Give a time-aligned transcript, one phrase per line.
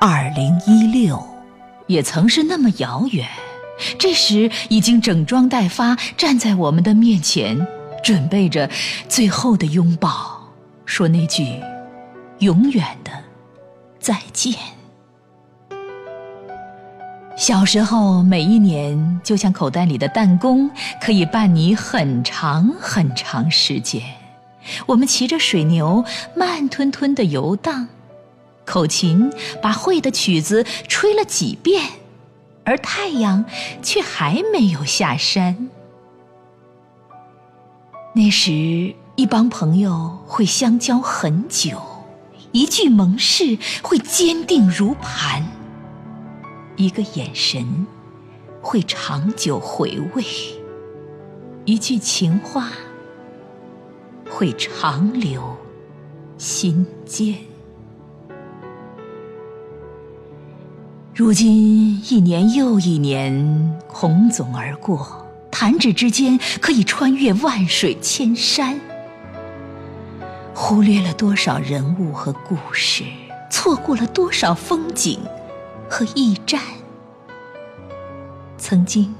[0.00, 1.20] 二零一六
[1.86, 3.26] 也曾是那么遥远
[3.98, 7.66] 这时已经整装待发站在我们的面前
[8.02, 8.68] 准备着
[9.08, 10.40] 最后的拥抱
[10.84, 11.60] 说那句
[12.38, 13.10] 永远的
[13.98, 14.54] 再见。
[17.36, 20.68] 小时候每一年就像口袋里的弹弓
[21.00, 24.02] 可以伴你很长很长时间。
[24.86, 26.04] 我们骑着水牛，
[26.36, 27.88] 慢吞吞地游荡。
[28.64, 29.32] 口琴
[29.62, 31.82] 把会的曲子吹了几遍，
[32.64, 33.44] 而太阳
[33.82, 35.70] 却还没有下山。
[38.14, 41.80] 那时，一帮朋友会相交很久，
[42.52, 45.46] 一句盟誓会坚定如磐，
[46.76, 47.86] 一个眼神
[48.60, 50.24] 会长久回味，
[51.64, 52.70] 一句情话
[54.38, 55.42] 会长留
[56.38, 57.34] 心间。
[61.12, 68.80] 如今一年又一年孔总而过，弹指之间可以穿越万水千山。
[70.54, 73.02] 忽略了多少人物和故事，
[73.50, 75.18] 错过了多少风景
[75.90, 76.62] 和驿站。
[78.56, 79.12] 曾经，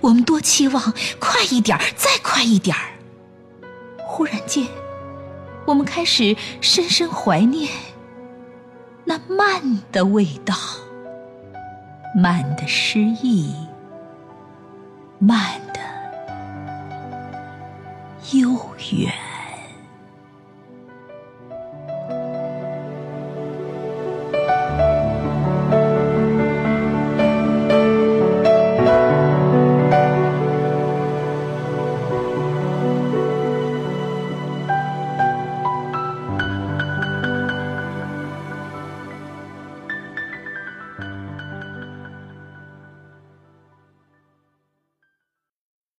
[0.00, 2.93] 我们多期望快一点儿，再快一点儿。
[4.16, 4.64] 忽然间，
[5.66, 7.68] 我们开始深深怀念
[9.02, 10.54] 那慢的味道。
[12.14, 13.52] 慢的诗意，
[15.18, 15.80] 慢的
[18.38, 18.56] 悠
[18.92, 19.12] 远。